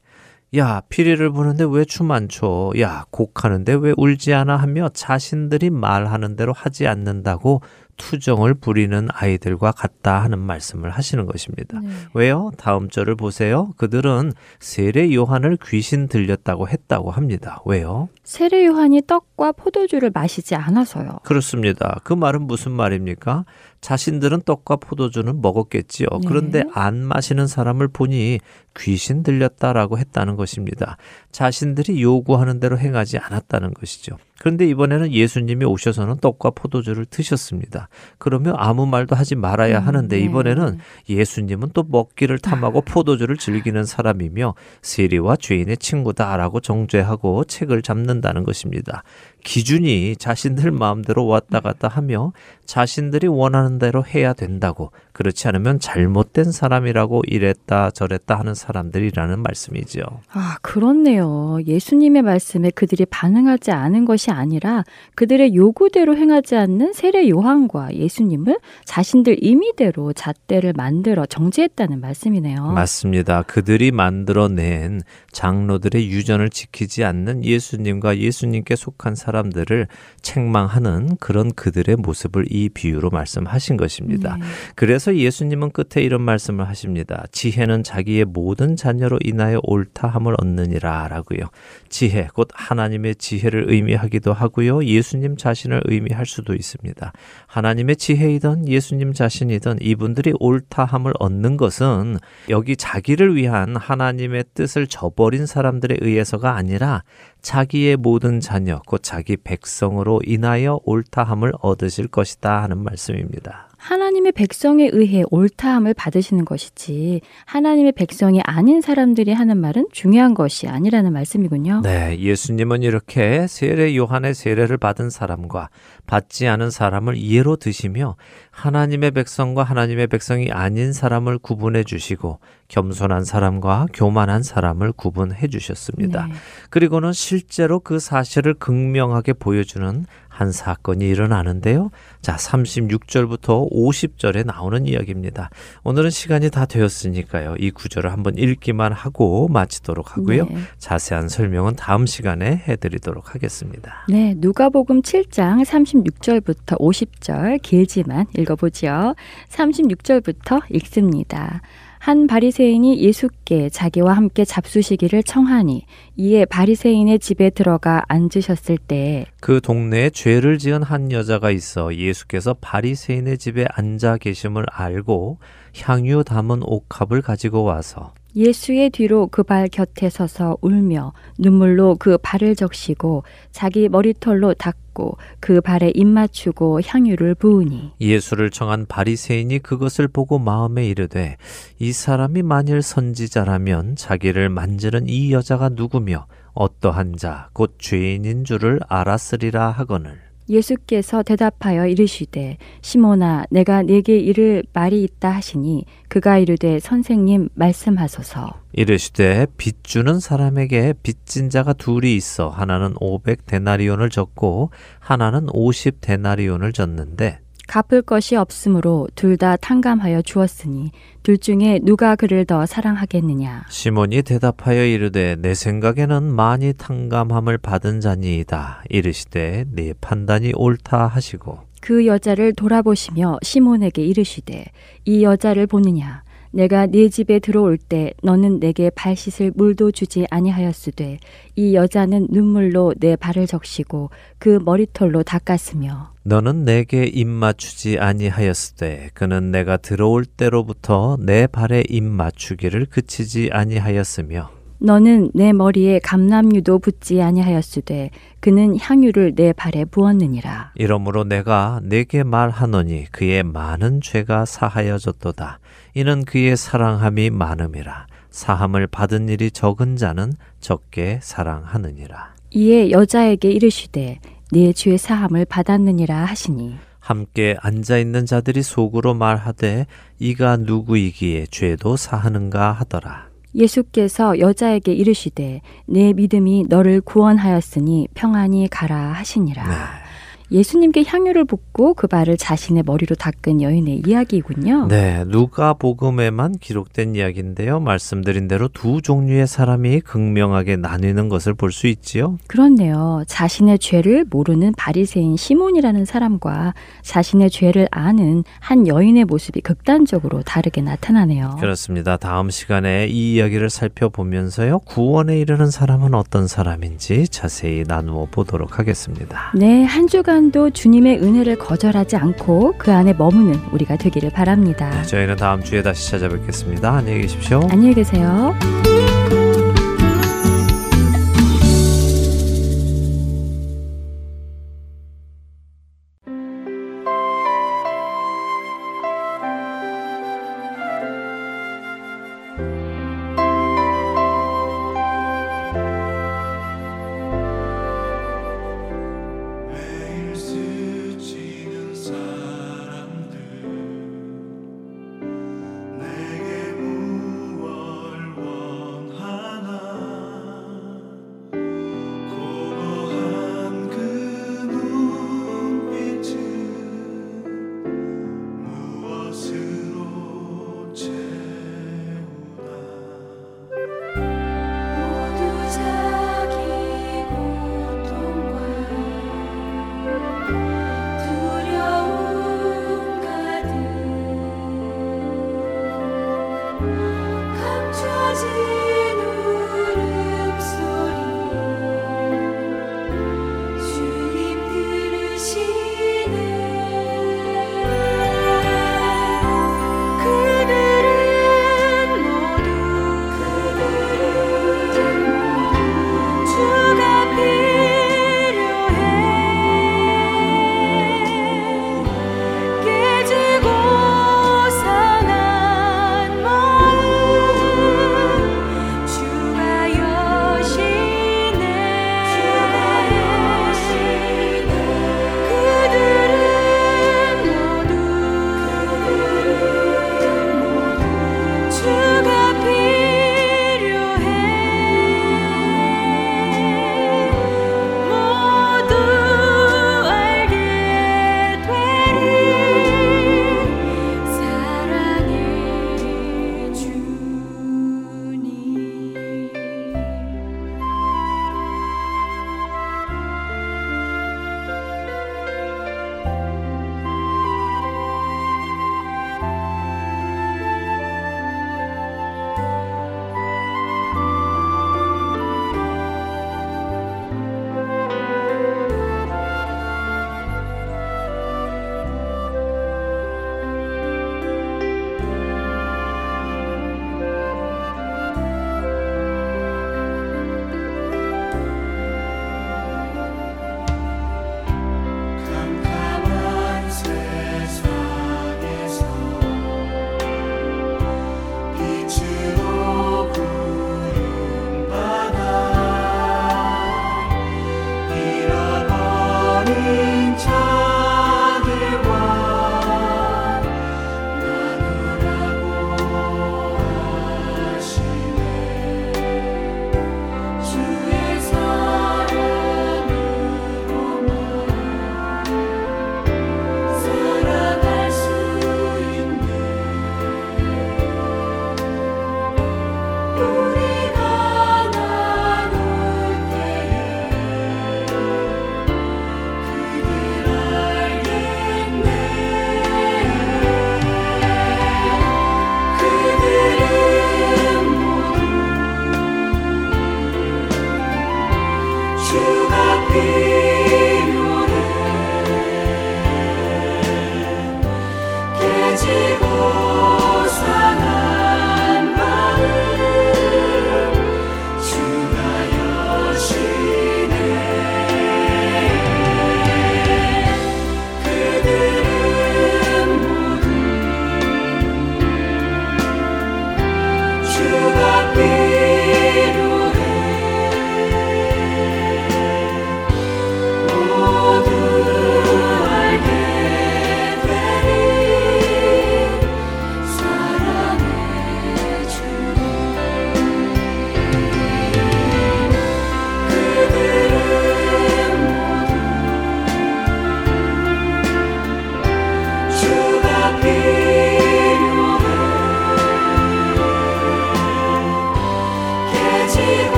[0.56, 2.70] 야, 피리를 부는데 왜 춤 안 춰?
[2.78, 4.56] 야, 곡하는데 왜 울지 않아?
[4.56, 7.60] 하며 자신들이 말하는 대로 하지 않는다고
[7.96, 11.78] 투정을 부리는 아이들과 같다 하는 말씀을 하시는 것입니다.
[11.80, 11.88] 네.
[12.12, 12.50] 왜요?
[12.58, 13.70] 다음 절을 보세요.
[13.76, 17.60] 그들은 세례 요한을 귀신 들렸다고 했다고 합니다.
[17.64, 18.08] 왜요?
[18.24, 21.20] 세례 요한이 떡과 포도주를 마시지 않아서요.
[21.22, 22.00] 그렇습니다.
[22.02, 23.44] 그 말은 무슨 말입니까?
[23.84, 26.08] 자신들은 떡과 포도주는 먹었겠지요.
[26.10, 26.26] 네.
[26.26, 28.40] 그런데 안 마시는 사람을 보니
[28.78, 30.96] 귀신 들렸다라고 했다는 것입니다.
[31.32, 34.16] 자신들이 요구하는 대로 행하지 않았다는 것이죠.
[34.40, 37.88] 그런데 이번에는 예수님이 오셔서는 떡과 포도주를 드셨습니다.
[38.18, 40.24] 그러면 아무 말도 하지 말아야 음, 하는데 네.
[40.24, 40.78] 이번에는
[41.08, 49.04] 예수님은 또 먹기를 탐하고 포도주를 즐기는 사람이며 세리와 죄인의 친구다라고 정죄하고 책을 잡는다는 것입니다.
[49.44, 52.32] 기준이 자신들 마음대로 왔다 갔다 하며
[52.64, 60.02] 자신들이 원하는 대로 해야 된다고 그렇지 않으면 잘못된 사람이라고 이랬다 저랬다 하는 사람들이라는 말씀이죠.
[60.32, 61.58] 아, 그렇네요.
[61.64, 64.82] 예수님의 말씀에 그들이 반응하지 않은 것이 아니라
[65.14, 72.72] 그들의 요구대로 행하지 않는 세례 요한과 예수님을 자신들 임의대로 잣대를 만들어 정죄했다는 말씀이네요.
[72.72, 73.42] 맞습니다.
[73.42, 75.00] 그들이 만들어낸
[75.30, 79.86] 장로들의 유전을 지키지 않는 예수님과 예수님께 속한 사람들을
[80.22, 84.38] 책망하는 그런 그들의 모습을 이 비유로 말씀하신 것입니다.
[84.38, 84.44] 네.
[84.74, 87.24] 그래서 예수님은 끝에 이런 말씀을 하십니다.
[87.32, 91.48] 지혜는 자기의 모든 자녀로 인하여 옳다함을 얻느니라 라고요.
[91.88, 94.84] 지혜, 곧 하나님의 지혜를 의미하기도 하고요.
[94.84, 97.12] 예수님 자신을 의미할 수도 있습니다.
[97.46, 105.96] 하나님의 지혜이든 예수님 자신이든 이분들이 옳다함을 얻는 것은 여기 자기를 위한 하나님의 뜻을 저버린 사람들에
[106.00, 107.02] 의해서가 아니라
[107.42, 113.68] 자기의 모든 자녀 곧 자기 백성으로 인하여 옳다함을 얻으실 것이다 하는 말씀입니다.
[113.84, 121.12] 하나님의 백성에 의해 옳다함을 받으시는 것이지 하나님의 백성이 아닌 사람들이 하는 말은 중요한 것이 아니라는
[121.12, 121.82] 말씀이군요.
[121.82, 125.68] 네, 예수님은 이렇게 세례 요한의 세례를 받은 사람과
[126.06, 128.16] 받지 않은 사람을 예로 드시며
[128.50, 136.26] 하나님의 백성과 하나님의 백성이 아닌 사람을 구분해 주시고 겸손한 사람과 교만한 사람을 구분해 주셨습니다.
[136.28, 136.34] 네.
[136.70, 141.90] 그리고는 실제로 그 사실을 극명하게 보여주는 한 사건이 일어나는데요.
[142.20, 145.48] 자, 36절부터 50절에 나오는 이야기입니다.
[145.84, 147.54] 오늘은 시간이 다 되었으니까요.
[147.60, 150.46] 이 구절을 한번 읽기만 하고 마치도록 하고요.
[150.46, 150.56] 네.
[150.78, 154.06] 자세한 설명은 다음 시간에 해드리도록 하겠습니다.
[154.08, 159.14] 네, 누가복음 7장 36절부터 50절 길지만 읽어보지요.
[159.50, 161.62] 36절부터 읽습니다.
[162.04, 165.86] 한 바리새인이 예수께 자기와 함께 잡수시기를 청하니
[166.18, 173.64] 이에 바리새인의 집에 들어가 앉으셨을 때그 동네에 죄를 지은 한 여자가 있어 예수께서 바리새인의 집에
[173.70, 175.38] 앉아 계심을 알고
[175.78, 182.56] 향유 담은 옥합을 가지고 와서 예수의 뒤로 그 발 곁에 서서 울며 눈물로 그 발을
[182.56, 183.22] 적시고
[183.52, 190.86] 자기 머리털로 닦고 그 발에 입 맞추고 향유를 부으니 예수를 청한 바리새인이 그것을 보고 마음에
[190.86, 191.36] 이르되
[191.78, 199.70] 이 사람이 만일 선지자라면 자기를 만지는 이 여자가 누구며 어떠한 자 곧 죄인인 줄을 알았으리라
[199.70, 208.60] 하거늘 예수께서 대답하여 이르시되 시몬아 내가 네게 이를 말이 있다 하시니 그가 이르되 선생님 말씀하소서.
[208.72, 216.72] 이르시되 빚 주는 사람에게 빚진 자가 둘이 있어 하나는 오백 데나리온을 졌고 하나는 오십 데나리온을
[216.72, 220.90] 졌는데 갚을 것이 없으므로 둘 다 탕감하여 주었으니
[221.22, 223.64] 둘 중에 누가 그를 더 사랑하겠느냐?
[223.68, 228.84] 시몬이 대답하여 이르되 내 생각에는 많이 탕감함을 받은 자니이다.
[228.90, 231.58] 이르시되 네 판단이 옳다 하시고.
[231.80, 234.66] 그 여자를 돌아보시며 시몬에게 이르시되
[235.04, 236.22] 이 여자를 보느냐
[236.54, 241.18] 내가 네 집에 들어올 때 너는 내게 발 씻을 물도 주지 아니하였으되
[241.56, 249.50] 이 여자는 눈물로 내 발을 적시고 그 머리털로 닦았으며 너는 내게 입 맞추지 아니하였으되 그는
[249.50, 258.10] 내가 들어올 때로부터 내 발에 입 맞추기를 그치지 아니하였으며 너는 내 머리에 감람유도 붓지 아니하였으되
[258.40, 260.72] 그는 향유를 내 발에 부었느니라.
[260.74, 265.58] 이러므로 내가 내게 말하노니 그의 많은 죄가 사하여졌도다.
[265.94, 268.06] 이는 그의 사랑함이 많음이라.
[268.28, 272.34] 사함을 받은 일이 적은 자는 적게 사랑하느니라.
[272.50, 274.18] 이에 여자에게 이르시되
[274.52, 279.86] 네 죄 사함을 받았느니라 하시니 함께 앉아 있는 자들이 속으로 말하되
[280.18, 283.33] 이가 누구이기에 죄도 사하는가 하더라.
[283.54, 289.68] 예수께서 여자에게 이르시되 내 믿음이 너를 구원하였으니 평안히 가라 하시니라.
[289.68, 290.03] 네.
[290.50, 294.86] 예수님께 향유를 붓고 그 발을 자신의 머리로 닦은 여인의 이야기군요.
[294.88, 297.80] 네, 누가 복음에만 기록된 이야기인데요.
[297.80, 302.38] 말씀드린 대로 두 종류의 사람이 극명하게 나뉘는 것을 볼 수 있지요.
[302.46, 303.24] 그렇네요.
[303.26, 311.56] 자신의 죄를 모르는 바리새인 시몬이라는 사람과 자신의 죄를 아는 한 여인의 모습이 극단적으로 다르게 나타나네요.
[311.58, 312.16] 그렇습니다.
[312.16, 314.80] 다음 시간에 이 이야기를 살펴보면서요.
[314.80, 319.52] 구원에 이르는 사람은 어떤 사람인지 자세히 나누어 보도록 하겠습니다.
[319.54, 324.90] 네, 한 주간 시간도 주님의 은혜를 거절하지 않고 그 안에 머무는 우리가 되기를 바랍니다.
[324.90, 326.92] 네, 저희는 다음 주에 다시 찾아뵙겠습니다.
[326.92, 327.60] 안녕히 계십시오.
[327.70, 328.52] 안녕히 계세요.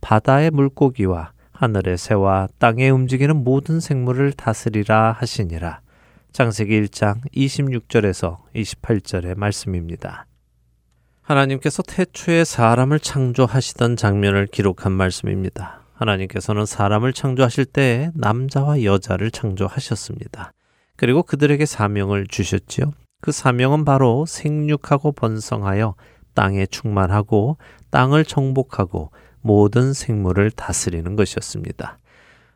[0.00, 5.80] 바다의 물고기와 하늘의 새와 땅에 움직이는 모든 생물을 다스리라 하시니라.
[6.32, 10.26] 창세기 1장 26절에서 28절의 말씀입니다.
[11.22, 15.82] 하나님께서 태초에 사람을 창조하시던 장면을 기록한 말씀입니다.
[15.94, 20.52] 하나님께서는 사람을 창조하실 때 남자와 여자를 창조하셨습니다.
[20.96, 22.92] 그리고 그들에게 사명을 주셨지요.
[23.20, 25.94] 그 사명은 바로 생육하고 번성하여
[26.34, 27.58] 땅에 충만하고
[27.90, 29.10] 땅을 정복하고
[29.42, 31.98] 모든 생물을 다스리는 것이었습니다.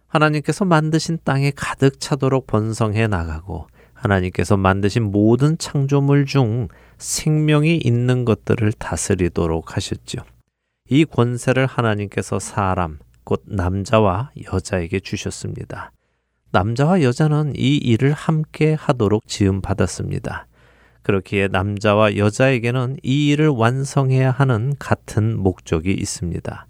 [0.08, 6.68] 하나님께서 만드신 땅에 가득 차도록 번성해 나가고 하나님께서 만드신 모든 창조물 중
[6.98, 10.18] 생명이 있는 것들을 다스리도록 하셨죠.
[10.88, 15.90] 이 권세를 하나님께서 사람, 곧 남자와 여자에게 주셨습니다.
[16.52, 20.46] 남자와 여자는 이 일을 함께 하도록 지음 받았습니다.
[21.02, 26.66] 그렇기에 남자와 여자에게는 이 일을 완성해야 하는 같은 목적이 있습니다.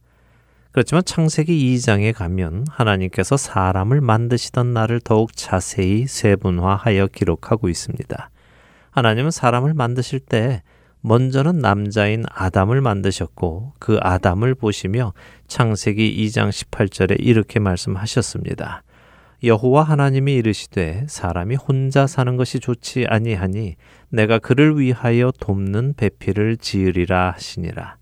[0.74, 8.30] 그렇지만 창세기 2장에 가면 하나님께서 사람을 만드시던 날을 더욱 자세히 세분화하여 기록하고 있습니다.
[8.90, 10.64] 하나님은 사람을 만드실 때
[11.00, 15.12] 먼저는 남자인 아담을 만드셨고 그 아담을 보시며
[15.46, 18.82] 창세기 2장 18절에 이렇게 말씀하셨습니다.
[19.44, 23.76] 여호와 하나님이 이르시되 사람이 혼자 사는 것이 좋지 아니하니
[24.08, 27.96] 내가 그를 위하여 돕는 배필을 지으리라 하시니라.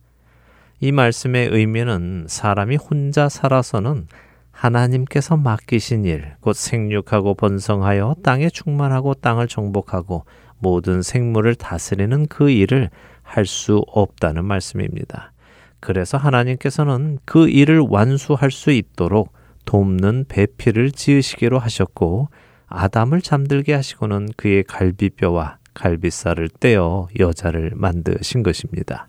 [0.85, 4.09] 이 말씀의 의미는 사람이 혼자 살아서는
[4.51, 10.24] 하나님께서 맡기신 일, 곧 생육하고 번성하여 땅에 충만하고 땅을 정복하고
[10.59, 12.91] 모든 생물을 다스리는 그 일을
[13.22, 15.33] 할 수 없다는 말씀입니다.
[15.78, 19.33] 그래서 하나님께서는 그 일을 완수할 수 있도록
[19.66, 22.28] 돕는 배필을 지으시기로 하셨고
[22.66, 29.07] 아담을 잠들게 하시고는 그의 갈비뼈와 갈비살을 떼어 여자를 만드신 것입니다.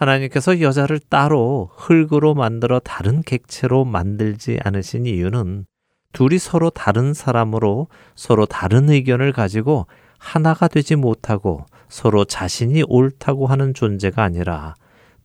[0.00, 5.66] 하나님께서 여자를 따로 흙으로 만들어 다른 객체로 만들지 않으신 이유는
[6.12, 9.86] 둘이 서로 다른 사람으로 서로 다른 의견을 가지고
[10.18, 14.74] 하나가 되지 못하고 서로 자신이 옳다고 하는 존재가 아니라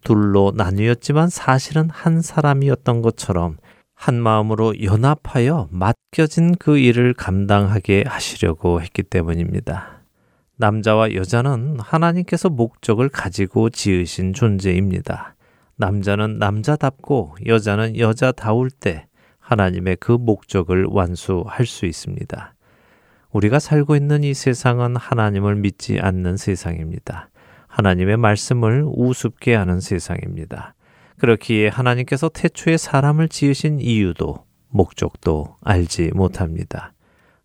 [0.04, 3.58] 둘로 나뉘었지만 사실은 한 사람이었던 것처럼
[3.96, 9.95] 한 마음으로 연합하여 맡겨진 그 일을 감당하게 하시려고 했기 때문입니다.
[10.58, 15.36] 남자와 여자는 하나님께서 목적을 가지고 지으신 존재입니다.
[15.78, 19.08] 남자는 남자답고 여자는 여자다울 때
[19.40, 22.54] 하나님의 그 목적을 완수할 수 있습니다.
[23.32, 27.30] 우리가 살고 있는 이 세상은 하나님을 믿지 않는 세상입니다.
[27.68, 30.74] 하나님의 말씀을 우습게 하는 세상입니다.
[31.20, 36.95] 그렇기에 하나님께서 태초에 사람을 지으신 이유도 목적도 알지 못합니다.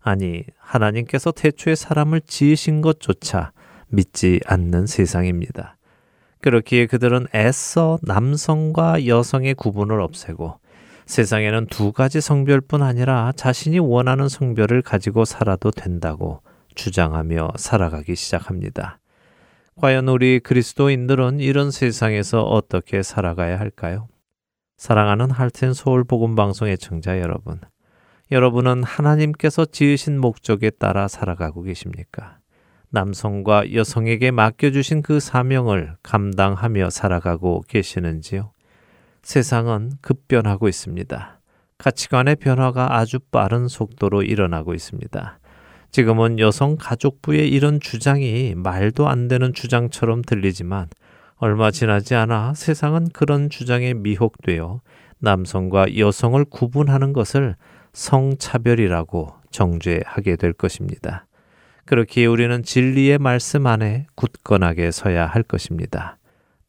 [0.01, 3.51] 아니, 하나님께서 태초에 사람을 지으신 것조차
[3.87, 5.77] 믿지 않는 세상입니다.
[6.41, 10.59] 그렇기에 그들은 애써 남성과 여성의 구분을 없애고
[11.05, 16.41] 세상에는 두 가지 성별뿐 아니라 자신이 원하는 성별을 가지고 살아도 된다고
[16.73, 18.99] 주장하며 살아가기 시작합니다.
[19.75, 24.07] 과연 우리 그리스도인들은 이런 세상에서 어떻게 살아가야 할까요?
[24.77, 27.59] 사랑하는 할텐 서울 복음 방송의 청자 여러분.
[28.31, 32.37] 여러분은 하나님께서 지으신 목적에 따라 살아가고 계십니까?
[32.89, 38.53] 남성과 여성에게 맡겨주신 그 사명을 감당하며 살아가고 계시는지요?
[39.21, 41.41] 세상은 급변하고 있습니다.
[41.77, 45.39] 가치관의 변화가 아주 빠른 속도로 일어나고 있습니다.
[45.91, 50.87] 지금은 여성 가족부의 이런 주장이 말도 안 되는 주장처럼 들리지만
[51.35, 54.79] 얼마 지나지 않아 세상은 그런 주장에 미혹되어
[55.19, 57.57] 남성과 여성을 구분하는 것을
[57.93, 61.25] 성차별이라고 정죄하게 될 것입니다.
[61.85, 66.17] 그렇기에 우리는 진리의 말씀 안에 굳건하게 서야 할 것입니다.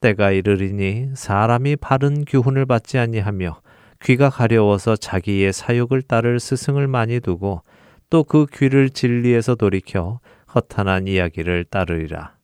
[0.00, 3.60] 때가 이르리니 사람이 바른 교훈을 받지 아니하며
[4.02, 7.62] 귀가 가려워서 자기의 사욕을 따를 스승을 많이 두고
[8.10, 10.20] 또 그 귀를 진리에서 돌이켜
[10.54, 12.34] 허탄한 이야기를 따르리라.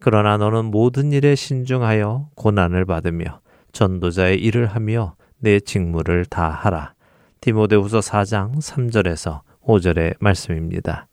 [0.00, 6.94] 그러나 너는 모든 일에 신중하여 고난을 받으며 전도자의 일을 하며 내 직무를 다 하라.
[7.42, 11.08] 디모데후서 4장 3절에서 5절의 말씀입니다.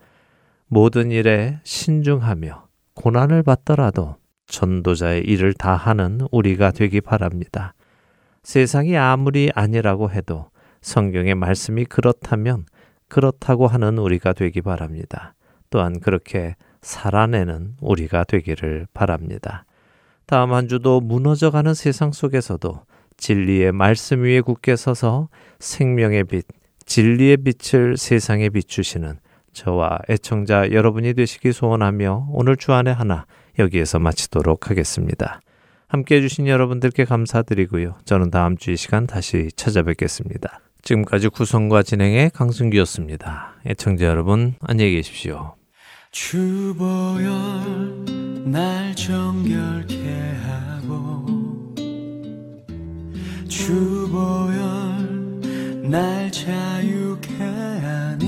[0.67, 4.15] 모든 일에 신중하며 고난을 받더라도
[4.45, 7.73] 전도자의 일을 다 하는 우리가 되기 바랍니다.
[8.43, 10.51] 세상이 아무리 아니라고 해도
[10.81, 12.65] 성경의 말씀이 그렇다면
[13.07, 15.33] 그렇다고 하는 우리가 되기 바랍니다.
[15.71, 19.65] 또한 그렇게 살아내는 우리가 되기를 바랍니다.
[20.27, 22.83] 다음 한 주도 무너져가는 세상 속에서도
[23.19, 26.45] 진리의 말씀 위에 굳게 서서 생명의 빛,
[26.85, 29.19] 진리의 빛을 세상에 비추시는
[29.53, 33.25] 저와 애청자 여러분이 되시기 소원하며 오늘 주안의 하나
[33.59, 35.41] 여기에서 마치도록 하겠습니다.
[35.87, 37.97] 함께 해주신 여러분들께 감사드리고요.
[38.05, 40.61] 저는 다음 주 이 시간 다시 찾아뵙겠습니다.
[40.83, 43.55] 지금까지 구성과 진행의 강승기였습니다.
[43.65, 45.55] 애청자 여러분, 안녕히 계십시오.
[46.11, 47.31] 주보열
[48.45, 51.18] 날 정결케 하고
[53.49, 54.59] 주보열
[55.89, 57.33] 날 자유케
[57.81, 58.27] 하니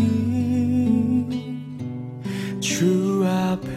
[2.59, 3.69] 주 앞에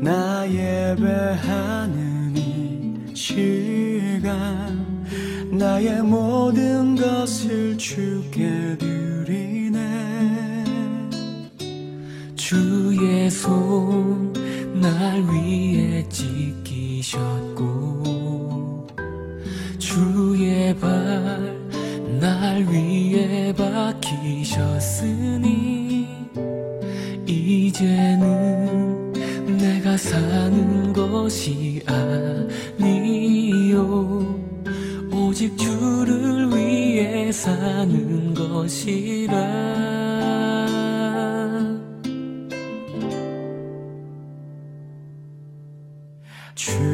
[0.00, 5.04] 나 예배하는 이 시간
[5.52, 10.64] 나의 모든 것을 주께 드리네.
[12.34, 14.34] 주의 손
[14.84, 17.54] 날 위에 지키셨고
[19.94, 21.54] 주의 발
[22.20, 24.88] 날 위에 박히셨으니
[27.26, 29.12] 이제는
[29.58, 31.82] 내가 사는 것이
[32.80, 33.92] 아니요.
[35.12, 39.34] 오직 주를 위해 사는 것이라.
[46.54, 46.93] 주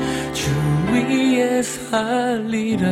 [1.11, 2.87] 위에 살리라.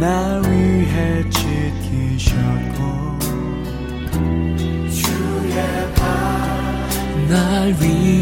[0.00, 0.37] 날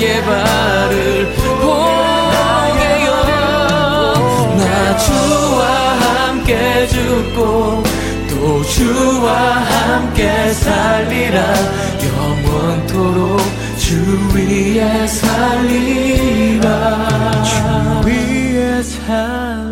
[0.00, 3.10] 나의 발을 포개요.
[4.56, 5.66] 나 주와
[6.00, 7.82] 함께 죽고
[8.30, 11.38] 또 주와 함께 살리라.
[12.02, 13.40] 영원토록
[13.76, 13.94] 주
[14.34, 16.70] 위에 살리라.
[17.42, 19.69] 주 위에 살리라